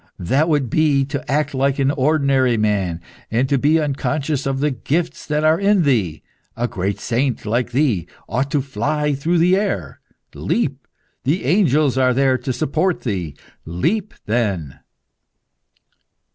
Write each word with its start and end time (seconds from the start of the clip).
That 0.17 0.49
would 0.49 0.67
be 0.71 1.05
to 1.05 1.31
act 1.31 1.53
like 1.53 1.77
an 1.77 1.91
ordinary 1.91 2.57
man, 2.57 3.01
and 3.29 3.47
to 3.49 3.59
be 3.59 3.79
unconscious 3.79 4.47
of 4.47 4.59
the 4.59 4.71
gifts 4.71 5.27
that 5.27 5.43
are 5.43 5.59
in 5.59 5.83
thee. 5.83 6.23
A 6.57 6.67
great 6.67 6.99
saint, 6.99 7.45
like 7.45 7.71
thee, 7.71 8.07
ought 8.27 8.49
to 8.49 8.63
fly 8.63 9.13
through 9.13 9.37
the 9.37 9.55
air. 9.55 9.99
Leap! 10.33 10.87
the 11.23 11.45
angels 11.45 11.99
are 11.99 12.15
there 12.15 12.39
to 12.39 12.51
support 12.51 13.01
thee. 13.01 13.35
Leap, 13.67 14.15
then!" 14.25 14.79